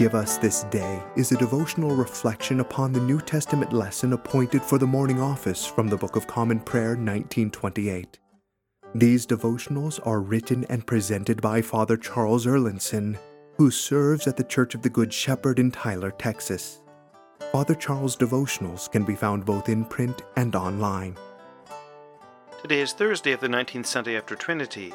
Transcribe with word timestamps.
give 0.00 0.14
us 0.14 0.38
this 0.38 0.62
day 0.70 0.98
is 1.14 1.30
a 1.30 1.36
devotional 1.36 1.94
reflection 1.94 2.60
upon 2.60 2.90
the 2.90 3.00
New 3.02 3.20
Testament 3.20 3.70
lesson 3.70 4.14
appointed 4.14 4.62
for 4.62 4.78
the 4.78 4.86
morning 4.86 5.20
office 5.20 5.66
from 5.66 5.88
the 5.88 5.96
Book 5.98 6.16
of 6.16 6.26
Common 6.26 6.58
Prayer 6.58 6.96
1928. 6.96 8.18
These 8.94 9.26
devotionals 9.26 10.00
are 10.06 10.22
written 10.22 10.64
and 10.70 10.86
presented 10.86 11.42
by 11.42 11.60
Father 11.60 11.98
Charles 11.98 12.46
Erlandson, 12.46 13.18
who 13.58 13.70
serves 13.70 14.26
at 14.26 14.38
the 14.38 14.44
Church 14.44 14.74
of 14.74 14.80
the 14.80 14.88
Good 14.88 15.12
Shepherd 15.12 15.58
in 15.58 15.70
Tyler, 15.70 16.12
Texas. 16.12 16.80
Father 17.52 17.74
Charles' 17.74 18.16
devotionals 18.16 18.90
can 18.90 19.04
be 19.04 19.14
found 19.14 19.44
both 19.44 19.68
in 19.68 19.84
print 19.84 20.22
and 20.34 20.56
online. 20.56 21.14
Today 22.62 22.80
is 22.80 22.94
Thursday 22.94 23.32
of 23.32 23.40
the 23.40 23.48
19th 23.48 23.84
Sunday 23.84 24.16
after 24.16 24.34
Trinity. 24.34 24.94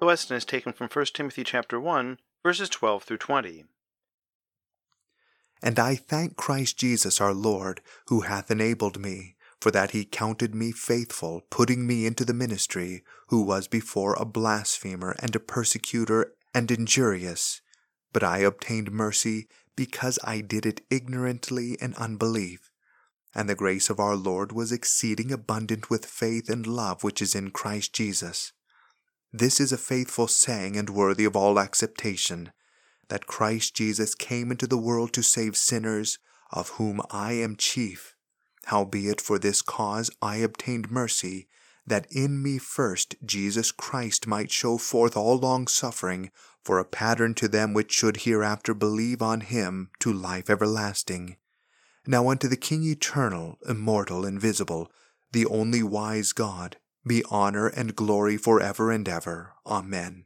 The 0.00 0.06
lesson 0.06 0.36
is 0.36 0.44
taken 0.44 0.74
from 0.74 0.90
1 0.92 1.06
Timothy 1.14 1.44
chapter 1.44 1.80
1, 1.80 2.18
verses 2.42 2.68
12 2.68 3.04
through 3.04 3.16
20. 3.16 3.64
And 5.62 5.78
I 5.78 5.94
thank 5.94 6.36
Christ 6.36 6.78
Jesus 6.78 7.20
our 7.20 7.32
Lord, 7.32 7.80
who 8.08 8.22
hath 8.22 8.50
enabled 8.50 8.98
me, 9.00 9.36
for 9.60 9.70
that 9.70 9.92
he 9.92 10.04
counted 10.04 10.54
me 10.54 10.72
faithful, 10.72 11.42
putting 11.50 11.86
me 11.86 12.06
into 12.06 12.24
the 12.24 12.34
ministry, 12.34 13.02
who 13.28 13.42
was 13.42 13.66
before 13.66 14.14
a 14.14 14.26
blasphemer 14.26 15.16
and 15.20 15.34
a 15.34 15.40
persecutor 15.40 16.34
and 16.54 16.70
injurious. 16.70 17.62
But 18.12 18.22
I 18.22 18.38
obtained 18.38 18.92
mercy, 18.92 19.48
because 19.76 20.18
I 20.22 20.40
did 20.40 20.66
it 20.66 20.82
ignorantly 20.90 21.78
in 21.80 21.94
unbelief. 21.94 22.70
And 23.34 23.48
the 23.48 23.54
grace 23.54 23.90
of 23.90 23.98
our 23.98 24.14
Lord 24.14 24.52
was 24.52 24.70
exceeding 24.70 25.32
abundant 25.32 25.90
with 25.90 26.06
faith 26.06 26.48
and 26.48 26.66
love 26.66 27.02
which 27.02 27.20
is 27.20 27.34
in 27.34 27.50
Christ 27.50 27.92
Jesus. 27.92 28.52
This 29.32 29.58
is 29.58 29.72
a 29.72 29.78
faithful 29.78 30.28
saying 30.28 30.76
and 30.76 30.90
worthy 30.90 31.24
of 31.24 31.34
all 31.34 31.58
acceptation 31.58 32.52
that 33.08 33.26
Christ 33.26 33.74
Jesus 33.74 34.14
came 34.14 34.50
into 34.50 34.66
the 34.66 34.78
world 34.78 35.12
to 35.12 35.22
save 35.22 35.56
sinners, 35.56 36.18
of 36.52 36.70
whom 36.70 37.00
I 37.10 37.32
am 37.32 37.56
chief. 37.56 38.14
Howbeit 38.66 39.20
for 39.20 39.38
this 39.38 39.62
cause 39.62 40.10
I 40.22 40.36
obtained 40.36 40.90
mercy, 40.90 41.48
that 41.86 42.06
in 42.10 42.42
me 42.42 42.58
first 42.58 43.16
Jesus 43.24 43.72
Christ 43.72 44.26
might 44.26 44.50
show 44.50 44.78
forth 44.78 45.16
all 45.16 45.36
long 45.36 45.66
suffering, 45.66 46.30
for 46.64 46.78
a 46.78 46.84
pattern 46.84 47.34
to 47.34 47.48
them 47.48 47.74
which 47.74 47.92
should 47.92 48.18
hereafter 48.18 48.72
believe 48.72 49.20
on 49.20 49.42
him 49.42 49.90
to 50.00 50.12
life 50.12 50.48
everlasting. 50.48 51.36
Now 52.06 52.28
unto 52.28 52.48
the 52.48 52.56
King 52.56 52.84
eternal, 52.84 53.58
immortal, 53.68 54.24
invisible, 54.24 54.90
the 55.32 55.46
only 55.46 55.82
wise 55.82 56.32
God, 56.32 56.76
be 57.06 57.22
honor 57.30 57.66
and 57.66 57.96
glory 57.96 58.36
for 58.36 58.62
ever 58.62 58.90
and 58.90 59.06
ever. 59.08 59.52
Amen. 59.66 60.24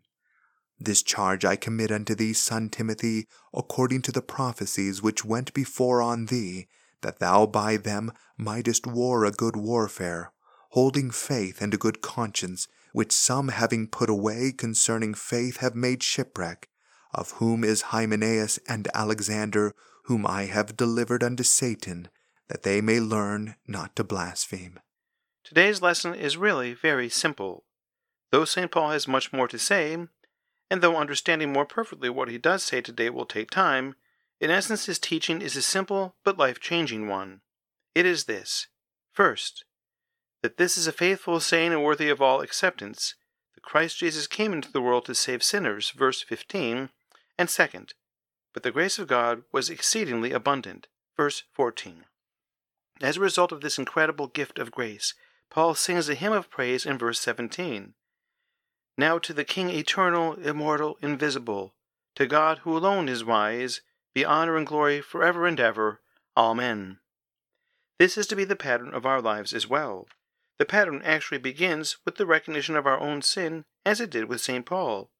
This 0.80 1.02
charge 1.02 1.44
I 1.44 1.56
commit 1.56 1.90
unto 1.90 2.14
thee, 2.14 2.32
son 2.32 2.68
Timothy, 2.68 3.26
according 3.52 4.02
to 4.02 4.12
the 4.12 4.22
prophecies 4.22 5.02
which 5.02 5.24
went 5.24 5.52
before 5.52 6.00
on 6.00 6.26
thee, 6.26 6.68
that 7.02 7.18
thou 7.18 7.46
by 7.46 7.76
them 7.76 8.12
mightest 8.36 8.86
war 8.86 9.24
a 9.24 9.32
good 9.32 9.56
warfare, 9.56 10.32
holding 10.70 11.10
faith 11.10 11.60
and 11.60 11.74
a 11.74 11.78
good 11.78 12.00
conscience, 12.00 12.68
which 12.92 13.12
some 13.12 13.48
having 13.48 13.88
put 13.88 14.08
away 14.08 14.52
concerning 14.52 15.14
faith 15.14 15.58
have 15.58 15.74
made 15.74 16.02
shipwreck, 16.02 16.68
of 17.12 17.32
whom 17.32 17.64
is 17.64 17.82
Hymenaeus 17.82 18.58
and 18.68 18.88
Alexander, 18.94 19.74
whom 20.04 20.26
I 20.26 20.44
have 20.44 20.76
delivered 20.76 21.22
unto 21.22 21.42
Satan, 21.42 22.08
that 22.48 22.62
they 22.62 22.80
may 22.80 23.00
learn 23.00 23.56
not 23.66 23.96
to 23.96 24.04
blaspheme. 24.04 24.78
Today's 25.44 25.82
lesson 25.82 26.14
is 26.14 26.36
really 26.36 26.74
very 26.74 27.08
simple. 27.08 27.64
Though 28.30 28.44
St. 28.44 28.70
Paul 28.70 28.90
has 28.90 29.08
much 29.08 29.32
more 29.32 29.48
to 29.48 29.58
say, 29.58 29.96
and 30.70 30.82
though 30.82 30.96
understanding 30.96 31.52
more 31.52 31.66
perfectly 31.66 32.10
what 32.10 32.28
he 32.28 32.38
does 32.38 32.62
say 32.62 32.80
today 32.80 33.10
will 33.10 33.26
take 33.26 33.50
time, 33.50 33.96
in 34.40 34.50
essence 34.50 34.86
his 34.86 34.98
teaching 34.98 35.40
is 35.40 35.56
a 35.56 35.62
simple 35.62 36.14
but 36.24 36.38
life 36.38 36.60
changing 36.60 37.08
one. 37.08 37.40
It 37.94 38.06
is 38.06 38.24
this 38.24 38.68
first, 39.12 39.64
that 40.42 40.56
this 40.56 40.78
is 40.78 40.86
a 40.86 40.92
faithful 40.92 41.40
saying 41.40 41.72
and 41.72 41.82
worthy 41.82 42.08
of 42.08 42.22
all 42.22 42.40
acceptance, 42.40 43.14
that 43.54 43.62
Christ 43.62 43.98
Jesus 43.98 44.26
came 44.26 44.52
into 44.52 44.70
the 44.70 44.80
world 44.80 45.06
to 45.06 45.14
save 45.14 45.42
sinners, 45.42 45.90
verse 45.90 46.22
15, 46.22 46.90
and 47.38 47.50
second, 47.50 47.94
but 48.52 48.62
the 48.62 48.70
grace 48.70 48.98
of 48.98 49.08
God 49.08 49.42
was 49.52 49.70
exceedingly 49.70 50.32
abundant, 50.32 50.86
verse 51.16 51.44
14. 51.52 52.04
As 53.00 53.16
a 53.16 53.20
result 53.20 53.52
of 53.52 53.60
this 53.60 53.78
incredible 53.78 54.26
gift 54.26 54.58
of 54.58 54.70
grace, 54.70 55.14
Paul 55.50 55.74
sings 55.74 56.08
a 56.08 56.14
hymn 56.14 56.32
of 56.32 56.50
praise 56.50 56.84
in 56.84 56.98
verse 56.98 57.20
17. 57.20 57.94
Now 58.98 59.20
to 59.20 59.32
the 59.32 59.44
King 59.44 59.70
eternal, 59.70 60.34
immortal, 60.34 60.98
invisible, 61.00 61.72
to 62.16 62.26
God 62.26 62.58
who 62.58 62.76
alone 62.76 63.08
is 63.08 63.24
wise, 63.24 63.80
be 64.12 64.24
honor 64.24 64.56
and 64.56 64.66
glory 64.66 65.00
forever 65.00 65.46
and 65.46 65.60
ever. 65.60 66.00
Amen. 66.36 66.98
This 68.00 68.18
is 68.18 68.26
to 68.26 68.34
be 68.34 68.42
the 68.42 68.56
pattern 68.56 68.92
of 68.92 69.06
our 69.06 69.22
lives 69.22 69.52
as 69.52 69.68
well. 69.68 70.08
The 70.58 70.64
pattern 70.64 71.00
actually 71.04 71.38
begins 71.38 71.98
with 72.04 72.16
the 72.16 72.26
recognition 72.26 72.74
of 72.74 72.88
our 72.88 72.98
own 72.98 73.22
sin, 73.22 73.64
as 73.86 74.00
it 74.00 74.10
did 74.10 74.24
with 74.24 74.40
St. 74.40 74.66
Paul. 74.66 75.12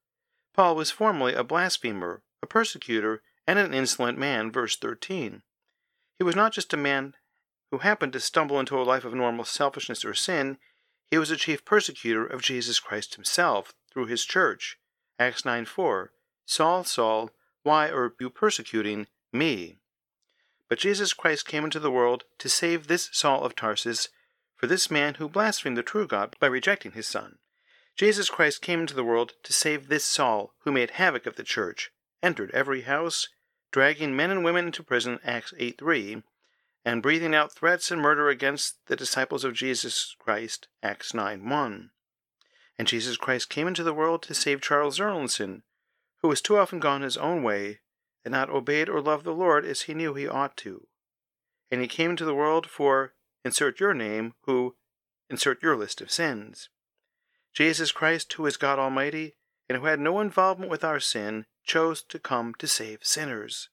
Paul 0.55 0.75
was 0.75 0.91
formerly 0.91 1.35
a 1.35 1.45
blasphemer, 1.45 2.23
a 2.43 2.49
persecutor, 2.49 3.23
and 3.47 3.61
an 3.61 3.73
insolent 3.73 4.19
man, 4.19 4.51
verse 4.51 4.77
13. 4.77 5.43
He 6.19 6.25
was 6.25 6.35
not 6.35 6.53
just 6.53 6.75
a 6.75 6.77
man 6.77 7.15
who 7.71 7.79
happened 7.79 8.13
to 8.15 8.21
stumble 8.21 8.59
into 8.59 8.77
a 8.77 8.83
life 8.83 9.05
of 9.05 9.15
normal 9.15 9.45
selfishness 9.45 10.05
or 10.05 10.15
sin, 10.15 10.59
he 11.11 11.19
was 11.19 11.31
a 11.31 11.37
chief 11.37 11.65
persecutor 11.65 12.27
of 12.27 12.43
Jesus 12.43 12.81
Christ 12.81 13.15
himself 13.15 13.75
through 13.91 14.07
his 14.07 14.25
church. 14.25 14.79
Acts 15.19 15.45
9 15.45 15.65
4. 15.65 16.13
Saul, 16.45 16.85
Saul, 16.85 17.31
why 17.63 17.89
are 17.89 18.15
you 18.21 18.31
persecuting 18.31 19.07
me? 19.33 19.79
But 20.69 20.79
Jesus 20.79 21.15
Christ 21.15 21.47
came 21.47 21.65
into 21.65 21.81
the 21.81 21.91
world 21.91 22.25
to 22.39 22.49
save 22.49 22.87
this 22.87 23.09
Saul 23.13 23.45
of 23.45 23.57
Tarsus, 23.57 24.09
for 24.55 24.67
this 24.67 24.91
man 24.91 25.15
who 25.15 25.29
blasphemed 25.29 25.77
the 25.77 25.83
true 25.83 26.07
God 26.07 26.37
by 26.41 26.47
rejecting 26.47 26.93
his 26.93 27.07
Son. 27.07 27.39
Jesus 27.97 28.29
Christ 28.29 28.63
came 28.63 28.81
into 28.81 28.95
the 28.95 29.05
world 29.05 29.33
to 29.43 29.53
save 29.53 29.89
this 29.89 30.05
Saul 30.05 30.53
who 30.61 30.73
made 30.73 30.93
havoc 30.93 31.27
of 31.27 31.37
the 31.37 31.43
church, 31.43 31.91
entered 32.23 32.51
every 32.53 32.83
house, 32.83 33.29
dragging 33.73 34.15
men 34.15 34.31
and 34.31 34.45
women 34.45 34.67
into 34.67 34.83
prison, 34.83 35.19
Acts 35.25 35.53
8 35.59 35.79
3, 35.79 36.23
and 36.89 37.03
breathing 37.03 37.35
out 37.35 37.53
threats 37.53 37.91
and 37.91 38.01
murder 38.01 38.31
against 38.31 38.79
the 38.87 38.97
disciples 38.97 39.45
of 39.45 39.53
Jesus 39.53 40.17
Christ, 40.19 40.69
Acts 40.83 41.13
9 41.13 41.47
1. 41.47 41.91
And 42.79 42.89
Jesus 42.89 43.19
Christ 43.19 43.51
came 43.51 43.69
into 43.69 43.83
the 43.83 43.93
world 43.93 44.23
to 44.23 44.33
save 44.33 44.63
Charles 44.63 44.99
Erlandson, 44.99 45.65
who 46.23 46.29
was 46.29 46.41
too 46.41 46.57
often 46.57 46.81
gone 46.81 47.03
his 47.03 47.19
own 47.19 47.43
way 47.43 47.81
and 48.25 48.33
not 48.33 48.49
obeyed 48.49 48.89
or 48.89 49.03
loved 49.03 49.25
the 49.25 49.35
Lord 49.35 49.67
as 49.67 49.83
he 49.83 49.93
knew 49.93 50.15
he 50.15 50.27
ought 50.27 50.57
to. 50.59 50.87
And 51.71 51.83
he 51.83 51.89
came 51.89 52.09
into 52.09 52.25
the 52.25 52.35
world 52.35 52.71
for 52.71 53.13
insert 53.45 53.81
your 53.81 53.93
name, 53.93 54.33
who 54.45 54.75
insert 55.29 55.63
your 55.63 55.77
list 55.77 56.01
of 56.01 56.11
sins. 56.11 56.71
Jesus 57.53 57.93
Christ, 57.93 58.33
who 58.33 58.47
is 58.47 58.57
God 58.57 58.79
Almighty, 58.79 59.35
and 59.69 59.77
who 59.77 59.85
had 59.85 60.01
no 60.01 60.21
involvement 60.21 60.71
with 60.71 60.85
our 60.85 61.01
sin, 61.01 61.45
chose 61.65 62.03
to 62.05 62.19
come 62.19 62.55
to 62.55 62.67
save 62.67 63.01
sinners. 63.03 63.69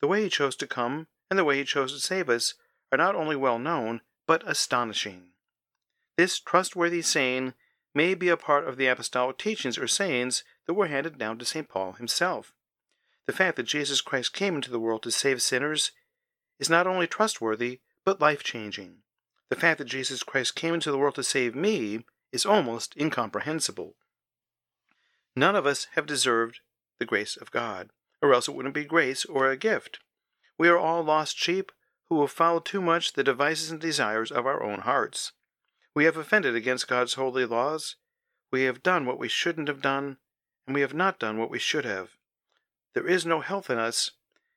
The 0.00 0.08
way 0.08 0.24
he 0.24 0.28
chose 0.28 0.56
to 0.56 0.66
come 0.66 1.06
and 1.30 1.38
the 1.38 1.44
way 1.44 1.58
he 1.58 1.64
chose 1.64 1.92
to 1.92 2.00
save 2.00 2.28
us 2.28 2.54
are 2.90 2.98
not 2.98 3.14
only 3.14 3.36
well 3.36 3.58
known, 3.58 4.00
but 4.26 4.48
astonishing. 4.48 5.32
This 6.16 6.38
trustworthy 6.38 7.02
saying 7.02 7.54
may 7.94 8.14
be 8.14 8.28
a 8.28 8.36
part 8.36 8.66
of 8.66 8.76
the 8.76 8.86
apostolic 8.86 9.38
teachings 9.38 9.78
or 9.78 9.86
sayings 9.86 10.44
that 10.66 10.74
were 10.74 10.86
handed 10.86 11.18
down 11.18 11.38
to 11.38 11.44
St. 11.44 11.68
Paul 11.68 11.92
himself. 11.92 12.54
The 13.26 13.32
fact 13.32 13.56
that 13.56 13.64
Jesus 13.64 14.00
Christ 14.00 14.32
came 14.32 14.54
into 14.54 14.70
the 14.70 14.80
world 14.80 15.02
to 15.02 15.10
save 15.10 15.42
sinners 15.42 15.92
is 16.58 16.70
not 16.70 16.86
only 16.86 17.06
trustworthy, 17.06 17.80
but 18.04 18.20
life 18.20 18.42
changing. 18.42 19.02
The 19.50 19.56
fact 19.56 19.78
that 19.78 19.84
Jesus 19.84 20.22
Christ 20.22 20.54
came 20.54 20.74
into 20.74 20.90
the 20.90 20.98
world 20.98 21.14
to 21.16 21.22
save 21.22 21.54
me 21.54 22.04
is 22.32 22.46
almost 22.46 22.96
incomprehensible. 22.96 23.94
None 25.36 25.56
of 25.56 25.66
us 25.66 25.86
have 25.94 26.06
deserved 26.06 26.60
the 26.98 27.04
grace 27.04 27.36
of 27.36 27.50
God, 27.50 27.90
or 28.20 28.34
else 28.34 28.48
it 28.48 28.54
wouldn't 28.54 28.74
be 28.74 28.84
grace 28.84 29.24
or 29.24 29.48
a 29.48 29.56
gift. 29.56 30.00
We 30.58 30.68
are 30.68 30.78
all 30.78 31.02
lost 31.02 31.38
sheep 31.38 31.70
who 32.08 32.20
have 32.20 32.30
followed 32.30 32.64
too 32.64 32.80
much 32.82 33.12
the 33.12 33.22
devices 33.22 33.70
and 33.70 33.80
desires 33.80 34.32
of 34.32 34.46
our 34.46 34.62
own 34.62 34.80
hearts. 34.80 35.32
We 35.94 36.04
have 36.04 36.16
offended 36.16 36.54
against 36.54 36.88
God's 36.88 37.14
holy 37.14 37.44
laws. 37.44 37.96
We 38.50 38.62
have 38.62 38.82
done 38.82 39.06
what 39.06 39.18
we 39.18 39.28
shouldn't 39.28 39.68
have 39.68 39.82
done, 39.82 40.16
and 40.66 40.74
we 40.74 40.80
have 40.80 40.94
not 40.94 41.18
done 41.18 41.38
what 41.38 41.50
we 41.50 41.58
should 41.58 41.84
have. 41.84 42.10
There 42.94 43.06
is 43.06 43.24
no 43.24 43.40
health 43.40 43.70
in 43.70 43.78
us, 43.78 44.12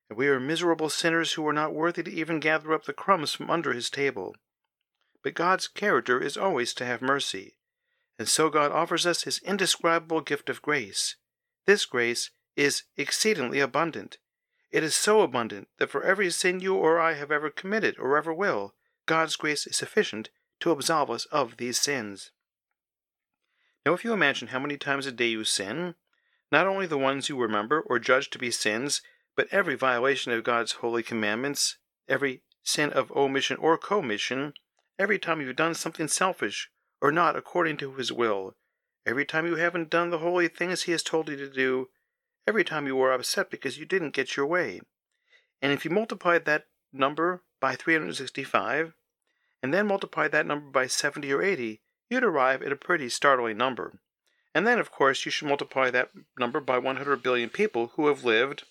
and 0.09 0.17
we 0.17 0.27
are 0.27 0.39
miserable 0.39 0.89
sinners 0.89 1.33
who 1.33 1.47
are 1.47 1.53
not 1.53 1.73
worthy 1.73 2.03
to 2.03 2.11
even 2.11 2.39
gather 2.39 2.73
up 2.73 2.85
the 2.85 2.93
crumbs 2.93 3.33
from 3.33 3.49
under 3.49 3.73
his 3.73 3.89
table. 3.89 4.35
But 5.23 5.35
God's 5.35 5.67
character 5.67 6.19
is 6.21 6.37
always 6.37 6.73
to 6.75 6.85
have 6.85 7.01
mercy, 7.01 7.55
and 8.17 8.27
so 8.27 8.49
God 8.49 8.71
offers 8.71 9.05
us 9.05 9.23
his 9.23 9.39
indescribable 9.39 10.21
gift 10.21 10.49
of 10.49 10.61
grace. 10.61 11.15
This 11.65 11.85
grace 11.85 12.31
is 12.55 12.83
exceedingly 12.97 13.59
abundant. 13.59 14.17
It 14.71 14.83
is 14.83 14.95
so 14.95 15.21
abundant 15.21 15.67
that 15.79 15.89
for 15.89 16.03
every 16.03 16.29
sin 16.29 16.59
you 16.59 16.75
or 16.75 16.99
I 16.99 17.13
have 17.13 17.31
ever 17.31 17.49
committed 17.49 17.97
or 17.99 18.17
ever 18.17 18.33
will, 18.33 18.73
God's 19.05 19.35
grace 19.35 19.67
is 19.67 19.75
sufficient 19.75 20.29
to 20.61 20.71
absolve 20.71 21.09
us 21.09 21.25
of 21.25 21.57
these 21.57 21.79
sins. 21.79 22.31
Now, 23.85 23.93
if 23.93 24.05
you 24.05 24.13
imagine 24.13 24.49
how 24.49 24.59
many 24.59 24.77
times 24.77 25.05
a 25.05 25.11
day 25.11 25.27
you 25.27 25.43
sin, 25.43 25.95
not 26.51 26.67
only 26.67 26.85
the 26.85 26.97
ones 26.97 27.29
you 27.29 27.37
remember 27.37 27.81
or 27.81 27.99
judge 27.99 28.29
to 28.29 28.39
be 28.39 28.51
sins, 28.51 29.01
But 29.35 29.47
every 29.51 29.75
violation 29.75 30.31
of 30.33 30.43
God's 30.43 30.73
holy 30.73 31.03
commandments, 31.03 31.77
every 32.07 32.43
sin 32.63 32.91
of 32.91 33.11
omission 33.13 33.57
or 33.57 33.77
commission, 33.77 34.53
every 34.99 35.17
time 35.17 35.41
you've 35.41 35.55
done 35.55 35.73
something 35.73 36.07
selfish 36.07 36.69
or 37.01 37.11
not 37.11 37.35
according 37.35 37.77
to 37.77 37.93
His 37.93 38.11
will, 38.11 38.55
every 39.05 39.25
time 39.25 39.45
you 39.45 39.55
haven't 39.55 39.89
done 39.89 40.09
the 40.09 40.19
holy 40.19 40.47
things 40.47 40.83
He 40.83 40.91
has 40.91 41.01
told 41.01 41.29
you 41.29 41.37
to 41.37 41.49
do, 41.49 41.89
every 42.47 42.63
time 42.63 42.87
you 42.87 42.95
were 42.95 43.11
upset 43.11 43.49
because 43.49 43.77
you 43.77 43.85
didn't 43.85 44.13
get 44.13 44.35
your 44.35 44.45
way. 44.45 44.81
And 45.61 45.71
if 45.71 45.85
you 45.85 45.91
multiplied 45.91 46.45
that 46.45 46.65
number 46.91 47.43
by 47.59 47.75
365, 47.75 48.93
and 49.63 49.73
then 49.73 49.87
multiply 49.87 50.27
that 50.27 50.45
number 50.45 50.69
by 50.69 50.87
70 50.87 51.31
or 51.31 51.41
80, 51.41 51.81
you'd 52.09 52.23
arrive 52.23 52.61
at 52.63 52.71
a 52.71 52.75
pretty 52.75 53.09
startling 53.09 53.57
number. 53.57 53.99
And 54.53 54.67
then, 54.67 54.79
of 54.79 54.91
course, 54.91 55.23
you 55.25 55.31
should 55.31 55.47
multiply 55.47 55.91
that 55.91 56.09
number 56.37 56.59
by 56.59 56.77
100 56.77 57.23
billion 57.23 57.49
people 57.49 57.91
who 57.95 58.07
have 58.07 58.25
lived, 58.25 58.63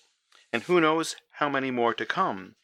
and 0.53 0.63
who 0.63 0.81
knows 0.81 1.15
how 1.35 1.49
many 1.49 1.71
more 1.71 1.93
to 1.93 2.05
come. 2.05 2.55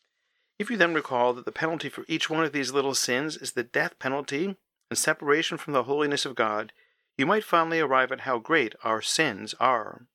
If 0.59 0.69
you 0.69 0.77
then 0.77 0.94
recall 0.94 1.33
that 1.33 1.45
the 1.45 1.51
penalty 1.51 1.89
for 1.89 2.04
each 2.07 2.30
one 2.30 2.44
of 2.44 2.51
these 2.51 2.74
little 2.74 2.95
sins 2.95 3.38
is 3.38 3.54
the 3.54 3.63
death 3.63 3.98
penalty 4.00 4.57
and 4.89 4.98
separation 4.98 5.57
from 5.57 5.74
the 5.74 5.83
holiness 5.83 6.25
of 6.25 6.36
God, 6.36 6.74
you 7.18 7.25
might 7.25 7.44
finally 7.44 7.80
arrive 7.80 8.12
at 8.12 8.21
how 8.21 8.39
great 8.39 8.75
our 8.83 9.01
sins 9.01 9.56
are. 9.59 10.07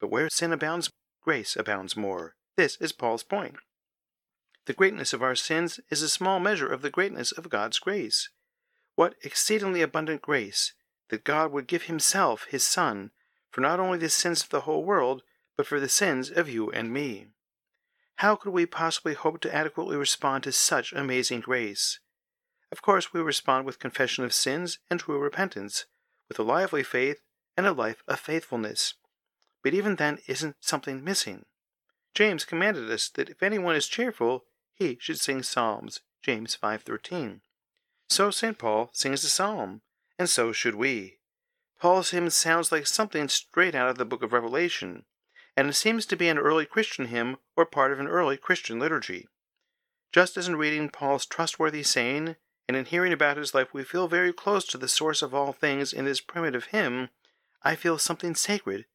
But 0.00 0.10
where 0.10 0.28
sin 0.28 0.52
abounds, 0.52 0.90
grace 1.22 1.56
abounds 1.56 1.96
more. 1.96 2.34
This 2.56 2.76
is 2.80 2.92
Paul's 2.92 3.22
point. 3.22 3.56
The 4.66 4.72
greatness 4.74 5.12
of 5.12 5.22
our 5.22 5.34
sins 5.34 5.80
is 5.90 6.02
a 6.02 6.08
small 6.08 6.40
measure 6.40 6.68
of 6.68 6.82
the 6.82 6.90
greatness 6.90 7.32
of 7.32 7.48
God's 7.48 7.78
grace. 7.78 8.28
What 8.96 9.14
exceedingly 9.22 9.80
abundant 9.80 10.22
grace 10.22 10.74
that 11.08 11.24
God 11.24 11.52
would 11.52 11.66
give 11.66 11.84
Himself, 11.84 12.46
His 12.50 12.64
Son, 12.64 13.10
for 13.50 13.60
not 13.60 13.80
only 13.80 13.98
the 13.98 14.08
sins 14.08 14.42
of 14.42 14.50
the 14.50 14.62
whole 14.62 14.84
world, 14.84 15.22
but 15.56 15.66
for 15.66 15.80
the 15.80 15.88
sins 15.88 16.30
of 16.30 16.48
you 16.48 16.70
and 16.70 16.92
me. 16.92 17.28
How 18.16 18.36
could 18.36 18.52
we 18.52 18.66
possibly 18.66 19.14
hope 19.14 19.40
to 19.40 19.54
adequately 19.54 19.96
respond 19.96 20.44
to 20.44 20.52
such 20.52 20.92
amazing 20.92 21.40
grace? 21.40 22.00
Of 22.70 22.82
course, 22.82 23.12
we 23.12 23.20
respond 23.20 23.64
with 23.64 23.78
confession 23.78 24.24
of 24.24 24.34
sins 24.34 24.78
and 24.90 25.00
true 25.00 25.18
repentance, 25.18 25.86
with 26.28 26.38
a 26.38 26.42
lively 26.42 26.82
faith 26.82 27.22
and 27.56 27.66
a 27.66 27.72
life 27.72 28.02
of 28.06 28.20
faithfulness. 28.20 28.94
But 29.68 29.74
even 29.74 29.96
then, 29.96 30.18
isn't 30.26 30.56
something 30.60 31.04
missing? 31.04 31.44
James 32.14 32.46
commanded 32.46 32.90
us 32.90 33.10
that 33.10 33.28
if 33.28 33.42
anyone 33.42 33.76
is 33.76 33.86
cheerful, 33.86 34.46
he 34.72 34.96
should 34.98 35.20
sing 35.20 35.42
psalms. 35.42 36.00
James 36.22 36.56
5:13. 36.56 37.42
So 38.08 38.30
St. 38.30 38.56
Paul 38.56 38.88
sings 38.94 39.24
a 39.24 39.28
psalm, 39.28 39.82
and 40.18 40.30
so 40.30 40.52
should 40.52 40.74
we. 40.74 41.18
Paul's 41.78 42.12
hymn 42.12 42.30
sounds 42.30 42.72
like 42.72 42.86
something 42.86 43.28
straight 43.28 43.74
out 43.74 43.90
of 43.90 43.98
the 43.98 44.06
book 44.06 44.22
of 44.22 44.32
Revelation, 44.32 45.04
and 45.54 45.68
it 45.68 45.74
seems 45.74 46.06
to 46.06 46.16
be 46.16 46.30
an 46.30 46.38
early 46.38 46.64
Christian 46.64 47.08
hymn 47.08 47.36
or 47.54 47.66
part 47.66 47.92
of 47.92 48.00
an 48.00 48.08
early 48.08 48.38
Christian 48.38 48.78
liturgy. 48.78 49.28
Just 50.12 50.38
as 50.38 50.48
in 50.48 50.56
reading 50.56 50.88
Paul's 50.88 51.26
trustworthy 51.26 51.82
saying 51.82 52.36
and 52.66 52.74
in 52.74 52.86
hearing 52.86 53.12
about 53.12 53.36
his 53.36 53.52
life 53.52 53.74
we 53.74 53.84
feel 53.84 54.08
very 54.08 54.32
close 54.32 54.64
to 54.68 54.78
the 54.78 54.88
source 54.88 55.20
of 55.20 55.34
all 55.34 55.52
things 55.52 55.92
in 55.92 56.06
this 56.06 56.22
primitive 56.22 56.68
hymn, 56.72 57.10
I 57.62 57.76
feel 57.76 57.98
something 57.98 58.34
sacred, 58.34 58.86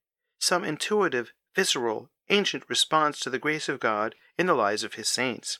some 0.43 0.65
intuitive, 0.65 1.31
visceral, 1.55 2.09
ancient 2.29 2.65
response 2.67 3.17
to 3.17 3.29
the 3.29 3.39
grace 3.39 3.69
of 3.69 3.79
God 3.79 4.13
in 4.37 4.45
the 4.45 4.53
lives 4.53 4.83
of 4.83 4.95
his 4.95 5.07
saints. 5.07 5.59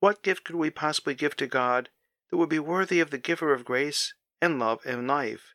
What 0.00 0.22
gift 0.22 0.44
could 0.44 0.56
we 0.56 0.70
possibly 0.70 1.14
give 1.14 1.36
to 1.36 1.46
God 1.46 1.90
that 2.30 2.38
would 2.38 2.48
be 2.48 2.58
worthy 2.58 3.00
of 3.00 3.10
the 3.10 3.18
giver 3.18 3.52
of 3.52 3.66
grace 3.66 4.14
and 4.40 4.58
love 4.58 4.80
and 4.86 5.06
life? 5.06 5.54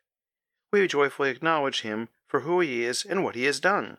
We 0.72 0.86
joyfully 0.86 1.30
acknowledge 1.30 1.80
him 1.80 2.10
for 2.28 2.40
who 2.40 2.60
he 2.60 2.84
is 2.84 3.04
and 3.04 3.24
what 3.24 3.34
he 3.34 3.42
has 3.44 3.58
done. 3.58 3.98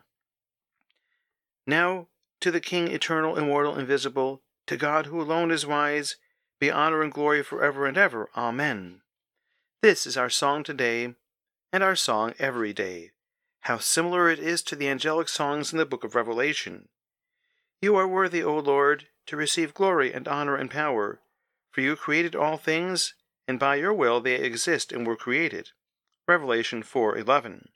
Now, 1.66 2.08
to 2.40 2.50
the 2.50 2.60
King 2.60 2.88
eternal, 2.88 3.36
immortal, 3.36 3.78
invisible, 3.78 4.40
to 4.68 4.78
God 4.78 5.04
who 5.04 5.20
alone 5.20 5.50
is 5.50 5.66
wise, 5.66 6.16
be 6.58 6.70
honor 6.70 7.02
and 7.02 7.12
glory 7.12 7.42
forever 7.42 7.86
and 7.86 7.98
ever. 7.98 8.30
Amen. 8.34 9.02
This 9.82 10.06
is 10.06 10.16
our 10.16 10.30
song 10.30 10.64
today, 10.64 11.14
and 11.74 11.82
our 11.82 11.96
song 11.96 12.32
every 12.38 12.72
day. 12.72 13.10
How 13.64 13.78
similar 13.78 14.30
it 14.30 14.38
is 14.38 14.62
to 14.62 14.76
the 14.76 14.88
angelic 14.88 15.28
songs 15.28 15.72
in 15.72 15.78
the 15.78 15.86
book 15.86 16.02
of 16.02 16.14
Revelation. 16.14 16.88
You 17.82 17.94
are 17.96 18.08
worthy, 18.08 18.42
O 18.42 18.58
Lord, 18.58 19.08
to 19.26 19.36
receive 19.36 19.74
glory 19.74 20.12
and 20.12 20.26
honor 20.26 20.56
and 20.56 20.70
power, 20.70 21.20
for 21.70 21.82
you 21.82 21.94
created 21.94 22.34
all 22.34 22.56
things, 22.56 23.14
and 23.46 23.58
by 23.58 23.76
your 23.76 23.92
will 23.92 24.20
they 24.20 24.36
exist 24.36 24.92
and 24.92 25.06
were 25.06 25.16
created. 25.16 25.70
Revelation 26.26 26.82
4:11. 26.82 27.68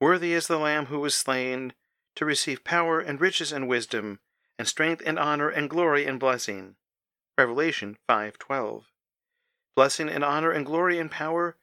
Worthy 0.00 0.32
is 0.32 0.48
the 0.48 0.58
Lamb 0.58 0.86
who 0.86 0.98
was 0.98 1.14
slain 1.14 1.74
to 2.16 2.24
receive 2.24 2.64
power 2.64 3.00
and 3.00 3.20
riches 3.20 3.52
and 3.52 3.68
wisdom, 3.68 4.20
and 4.58 4.66
strength 4.66 5.02
and 5.06 5.18
honor 5.18 5.48
and 5.48 5.70
glory 5.70 6.04
and 6.04 6.18
blessing. 6.18 6.76
Revelation 7.38 7.96
5:12. 8.08 8.86
Blessing 9.76 10.08
and 10.08 10.24
honor 10.24 10.50
and 10.50 10.66
glory 10.66 10.98
and 10.98 11.10
power 11.10 11.56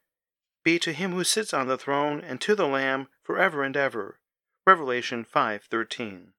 be 0.68 0.78
to 0.78 0.92
him 0.92 1.14
who 1.14 1.24
sits 1.24 1.54
on 1.54 1.70
the 1.70 1.78
throne 1.78 2.20
and 2.20 2.42
to 2.42 2.54
the 2.54 2.68
Lamb 2.68 3.08
forever 3.24 3.64
and 3.64 3.78
ever. 3.78 4.20
Revelation 4.66 5.24
5:13. 5.24 6.34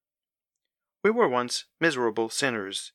We 1.03 1.11
were 1.11 1.27
once 1.27 1.65
miserable 1.81 2.29
sinners. 2.29 2.93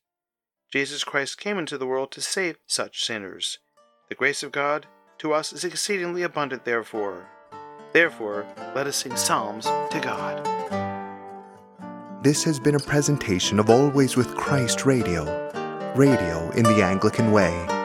Jesus 0.72 1.02
Christ 1.02 1.40
came 1.40 1.58
into 1.58 1.76
the 1.76 1.88
world 1.88 2.12
to 2.12 2.20
save 2.20 2.58
such 2.68 3.04
sinners. 3.04 3.58
The 4.08 4.14
grace 4.14 4.44
of 4.44 4.52
God 4.52 4.86
to 5.18 5.32
us 5.32 5.52
is 5.52 5.64
exceedingly 5.64 6.22
abundant 6.22 6.64
therefore. 6.64 7.28
Therefore, 7.92 8.46
let 8.76 8.86
us 8.86 8.98
sing 8.98 9.16
psalms 9.16 9.64
to 9.64 10.00
God. 10.00 10.38
This 12.22 12.44
has 12.44 12.60
been 12.60 12.76
a 12.76 12.90
presentation 12.92 13.58
of 13.58 13.70
Always 13.70 14.16
with 14.16 14.36
Christ 14.36 14.86
Radio, 14.86 15.24
radio 15.96 16.48
in 16.52 16.62
the 16.62 16.80
Anglican 16.80 17.32
way. 17.32 17.83